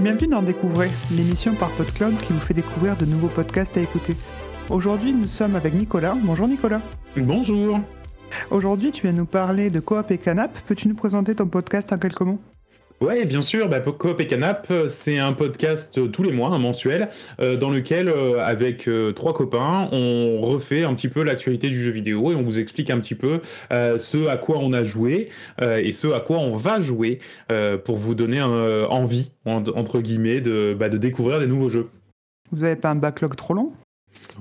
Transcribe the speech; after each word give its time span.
Bienvenue 0.00 0.28
dans 0.28 0.42
Découvrez, 0.42 0.90
l'émission 1.12 1.54
par 1.54 1.70
PodCloud 1.70 2.18
qui 2.20 2.32
vous 2.32 2.40
fait 2.40 2.54
découvrir 2.54 2.96
de 2.96 3.04
nouveaux 3.04 3.28
podcasts 3.28 3.76
à 3.76 3.80
écouter. 3.80 4.16
Aujourd'hui, 4.68 5.12
nous 5.12 5.28
sommes 5.28 5.54
avec 5.54 5.74
Nicolas. 5.74 6.16
Bonjour 6.20 6.48
Nicolas. 6.48 6.80
Bonjour. 7.16 7.78
Aujourd'hui, 8.50 8.90
tu 8.90 9.02
viens 9.02 9.12
nous 9.12 9.26
parler 9.26 9.70
de 9.70 9.80
Coop 9.80 10.10
et 10.10 10.18
Canap. 10.18 10.56
Peux-tu 10.66 10.88
nous 10.88 10.94
présenter 10.94 11.34
ton 11.34 11.46
podcast 11.46 11.92
en 11.92 11.98
quelques 11.98 12.20
mots? 12.22 12.40
Ouais, 13.00 13.24
bien 13.24 13.42
sûr. 13.42 13.68
Bah, 13.68 13.78
Coop 13.80 14.20
et 14.20 14.26
Canap, 14.26 14.72
c'est 14.88 15.18
un 15.18 15.32
podcast 15.32 15.98
euh, 15.98 16.08
tous 16.08 16.24
les 16.24 16.32
mois, 16.32 16.48
un 16.48 16.58
mensuel, 16.58 17.10
euh, 17.38 17.56
dans 17.56 17.70
lequel, 17.70 18.08
euh, 18.08 18.44
avec 18.44 18.88
trois 19.14 19.34
copains, 19.34 19.88
on 19.92 20.40
refait 20.40 20.82
un 20.82 20.94
petit 20.94 21.08
peu 21.08 21.22
l'actualité 21.22 21.70
du 21.70 21.80
jeu 21.80 21.92
vidéo 21.92 22.32
et 22.32 22.34
on 22.34 22.42
vous 22.42 22.58
explique 22.58 22.90
un 22.90 22.98
petit 22.98 23.14
peu 23.14 23.40
ce 23.70 24.28
à 24.28 24.36
quoi 24.36 24.58
on 24.58 24.72
a 24.72 24.82
joué 24.82 25.28
et 25.60 25.92
ce 25.92 26.08
à 26.08 26.20
quoi 26.20 26.38
on 26.38 26.56
va 26.56 26.80
jouer 26.80 27.20
pour 27.84 27.96
vous 27.96 28.14
donner 28.14 28.42
envie, 28.42 29.30
entre 29.44 30.00
guillemets, 30.00 30.40
de, 30.40 30.76
bah, 30.78 30.88
de 30.88 30.96
découvrir 30.96 31.38
des 31.38 31.46
nouveaux 31.46 31.68
jeux. 31.68 31.88
Vous 32.52 32.64
avez 32.64 32.76
pas 32.76 32.90
un 32.90 32.96
backlog 32.96 33.36
trop 33.36 33.54
long? 33.54 33.72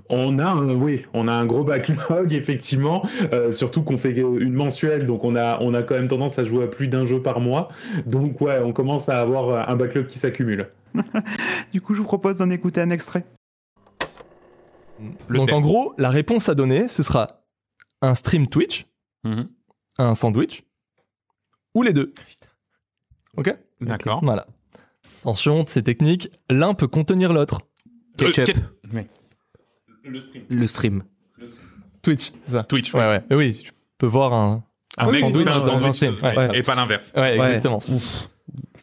On 0.09 0.39
a, 0.39 0.45
un, 0.45 0.75
oui, 0.75 1.03
on 1.13 1.27
a 1.27 1.33
un 1.33 1.45
gros 1.45 1.63
backlog 1.63 2.33
effectivement, 2.33 3.03
euh, 3.33 3.51
surtout 3.51 3.83
qu'on 3.83 3.97
fait 3.97 4.11
une 4.11 4.53
mensuelle, 4.53 5.05
donc 5.05 5.23
on 5.23 5.35
a, 5.35 5.59
on 5.61 5.73
a 5.73 5.83
quand 5.83 5.95
même 5.95 6.07
tendance 6.07 6.39
à 6.39 6.43
jouer 6.43 6.65
à 6.65 6.67
plus 6.67 6.87
d'un 6.87 7.05
jeu 7.05 7.21
par 7.21 7.39
mois. 7.39 7.69
Donc 8.05 8.41
ouais, 8.41 8.59
on 8.59 8.73
commence 8.73 9.09
à 9.09 9.19
avoir 9.19 9.69
un 9.69 9.75
backlog 9.75 10.07
qui 10.07 10.19
s'accumule. 10.19 10.69
du 11.73 11.81
coup, 11.81 11.93
je 11.93 12.01
vous 12.01 12.07
propose 12.07 12.37
d'en 12.37 12.49
écouter 12.49 12.81
un 12.81 12.89
extrait. 12.89 13.25
donc 15.29 15.51
en 15.51 15.61
gros, 15.61 15.93
la 15.97 16.09
réponse 16.09 16.49
à 16.49 16.55
donner, 16.55 16.87
ce 16.87 17.03
sera 17.03 17.43
un 18.01 18.15
stream 18.15 18.47
Twitch, 18.47 18.85
mhm. 19.23 19.49
un 19.97 20.15
sandwich, 20.15 20.63
ou 21.73 21.83
les 21.83 21.93
deux. 21.93 22.13
Ok? 23.35 23.55
D'accord. 23.81 24.21
Voilà. 24.23 24.47
Attention, 25.21 25.65
c'est 25.67 25.83
technique, 25.83 26.29
l'un 26.49 26.73
peut 26.73 26.87
contenir 26.87 27.33
l'autre. 27.33 27.61
Euh, 28.21 28.31
Ketchup. 28.31 28.57
Le 30.07 30.19
stream. 30.19 30.43
Le 30.49 30.67
stream. 30.67 31.03
Twitch, 32.01 32.31
c'est 32.45 32.51
ça. 32.51 32.63
Twitch, 32.63 32.93
ouais. 32.93 33.21
ouais, 33.29 33.35
oui, 33.35 33.57
tu 33.57 33.71
peux 33.97 34.05
voir 34.05 34.33
un, 34.33 34.63
un 34.97 35.11
mec 35.11 35.21
sandwich 35.21 35.45
dans 35.45 35.85
un 35.85 35.93
stream. 35.93 36.15
Et 36.53 36.63
pas 36.63 36.75
l'inverse. 36.75 37.13
Ouais, 37.15 37.33
exactement. 37.33 37.81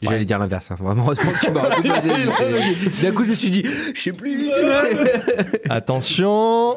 J'allais 0.02 0.24
dire 0.24 0.38
l'inverse. 0.38 0.70
Hein. 0.70 0.76
Vraiment, 0.78 1.04
heureusement 1.04 1.32
que 1.40 1.46
tu 1.46 1.50
m'as 1.50 3.02
D'un 3.02 3.12
coup, 3.12 3.24
je 3.24 3.30
me 3.30 3.34
suis 3.34 3.50
dit, 3.50 3.64
je 3.94 4.00
sais 4.00 4.12
plus. 4.12 4.50
Attention, 5.70 6.76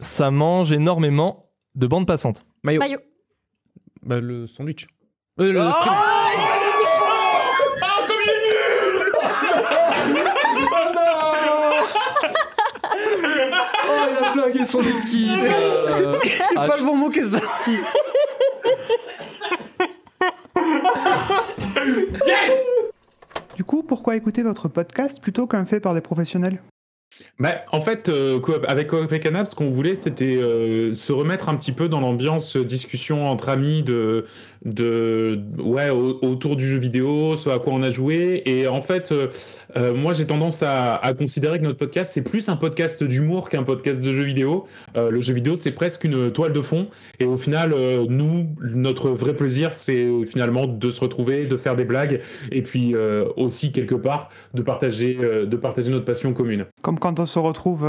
ça 0.00 0.30
mange 0.30 0.72
énormément 0.72 1.50
de 1.74 1.86
bandes 1.86 2.06
passantes. 2.06 2.44
Maillot. 2.62 2.80
Maillot. 2.80 3.00
Bah, 4.02 4.20
le 4.20 4.46
sandwich. 4.46 4.86
Euh, 5.40 5.52
le 5.52 5.60
oh 5.60 5.70
stream. 5.70 5.94
Flingué 14.22 14.64
son 14.66 14.80
équipe. 14.80 15.28
Euh, 15.92 16.14
C'est 16.48 16.54
pas 16.54 16.76
le 16.78 16.84
bon 16.84 16.96
mot 16.96 17.10
qui 17.10 17.18
est 17.18 17.24
sorti. 17.24 17.76
yes 22.26 22.60
Du 23.56 23.64
coup, 23.64 23.82
pourquoi 23.82 24.16
écouter 24.16 24.42
votre 24.42 24.68
podcast 24.68 25.20
plutôt 25.20 25.46
qu'un 25.46 25.64
fait 25.64 25.80
par 25.80 25.94
des 25.94 26.00
professionnels? 26.00 26.62
Bah, 27.38 27.64
en 27.72 27.80
fait, 27.80 28.08
euh, 28.08 28.40
avec 28.68 28.90
Canap, 29.20 29.46
ce 29.46 29.54
qu'on 29.54 29.70
voulait, 29.70 29.94
c'était 29.94 30.36
euh, 30.36 30.94
se 30.94 31.12
remettre 31.12 31.48
un 31.48 31.56
petit 31.56 31.72
peu 31.72 31.88
dans 31.88 32.00
l'ambiance 32.00 32.56
discussion 32.56 33.28
entre 33.28 33.48
amis 33.48 33.82
de, 33.82 34.26
de 34.64 35.40
ouais 35.58 35.90
autour 35.90 36.56
du 36.56 36.68
jeu 36.68 36.78
vidéo, 36.78 37.36
ce 37.36 37.50
à 37.50 37.58
quoi 37.58 37.72
on 37.72 37.82
a 37.82 37.90
joué. 37.90 38.42
Et 38.46 38.68
en 38.68 38.80
fait, 38.80 39.10
euh, 39.12 39.28
euh, 39.76 39.94
moi 39.94 40.12
j'ai 40.12 40.26
tendance 40.26 40.62
à, 40.62 41.00
considérer 41.18 41.58
que 41.58 41.64
notre 41.64 41.78
podcast 41.78 42.12
c'est 42.12 42.22
plus 42.22 42.48
un 42.48 42.56
podcast 42.56 43.02
d'humour 43.02 43.48
qu'un 43.48 43.64
podcast 43.64 44.00
de 44.00 44.12
jeu 44.12 44.22
vidéo. 44.22 44.66
Euh, 44.96 45.10
le 45.10 45.20
jeu 45.20 45.34
vidéo 45.34 45.56
c'est 45.56 45.72
presque 45.72 46.04
une 46.04 46.30
toile 46.32 46.52
de 46.52 46.62
fond. 46.62 46.88
Et 47.18 47.24
au 47.24 47.36
final, 47.36 47.72
euh, 47.72 48.06
nous 48.08 48.48
notre 48.60 49.10
vrai 49.10 49.34
plaisir 49.34 49.72
c'est 49.72 50.08
finalement 50.26 50.66
de 50.66 50.90
se 50.90 51.00
retrouver, 51.00 51.46
de 51.46 51.56
faire 51.56 51.76
des 51.76 51.84
blagues 51.84 52.20
et 52.50 52.62
puis 52.62 52.94
euh, 52.94 53.26
aussi 53.36 53.72
quelque 53.72 53.94
part 53.94 54.30
de 54.54 54.62
partager 54.62 55.14
de 55.14 55.56
partager 55.56 55.90
notre 55.90 56.04
passion 56.04 56.32
commune. 56.32 56.66
Comme 56.82 56.98
quand 56.98 57.11
on 57.18 57.26
se 57.26 57.38
retrouve 57.38 57.88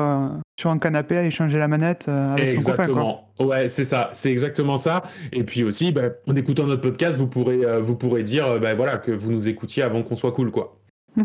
sur 0.60 0.70
un 0.70 0.78
canapé 0.78 1.18
à 1.18 1.26
échanger 1.26 1.58
la 1.58 1.68
manette 1.68 2.08
avec 2.08 2.56
exactement. 2.56 2.88
son 2.88 2.94
copain. 2.94 3.02
Quoi. 3.02 3.24
Ouais, 3.40 3.68
c'est 3.68 3.84
ça, 3.84 4.10
c'est 4.14 4.32
exactement 4.32 4.78
ça. 4.78 5.04
Et 5.32 5.44
puis 5.44 5.64
aussi, 5.64 5.92
bah, 5.92 6.10
en 6.28 6.36
écoutant 6.36 6.66
notre 6.66 6.82
podcast, 6.82 7.18
vous 7.18 7.28
pourrez, 7.28 7.66
euh, 7.66 7.80
vous 7.80 7.96
pourrez 7.96 8.24
dire 8.24 8.60
bah, 8.60 8.74
voilà, 8.74 8.98
que 8.98 9.12
vous 9.12 9.32
nous 9.32 9.48
écoutiez 9.48 9.84
avant 9.84 10.04
qu'on 10.04 10.16
soit 10.16 10.32
cool, 10.32 10.52
quoi. 10.52 10.80
eh 11.18 11.22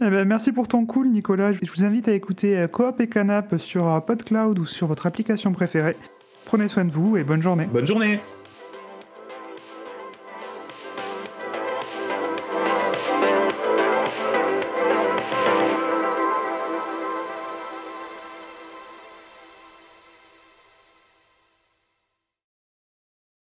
ben, 0.00 0.24
merci 0.24 0.50
pour 0.52 0.66
ton 0.66 0.84
cool, 0.84 1.08
Nicolas. 1.08 1.52
Je 1.52 1.70
vous 1.70 1.84
invite 1.84 2.08
à 2.08 2.12
écouter 2.12 2.58
euh, 2.58 2.66
Coop 2.66 3.00
et 3.00 3.08
Canap 3.08 3.56
sur 3.58 3.88
euh, 3.88 4.00
PodCloud 4.00 4.58
ou 4.58 4.66
sur 4.66 4.88
votre 4.88 5.06
application 5.06 5.52
préférée. 5.52 5.96
Prenez 6.44 6.68
soin 6.68 6.84
de 6.84 6.90
vous 6.90 7.16
et 7.16 7.24
bonne 7.24 7.42
journée. 7.42 7.68
Bonne 7.72 7.86
journée 7.86 8.18